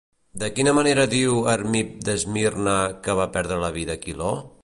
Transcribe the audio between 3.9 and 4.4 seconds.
Quiló?